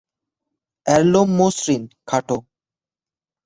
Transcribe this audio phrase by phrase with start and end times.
[0.85, 2.37] এর লোম মসৃণ, খাটো।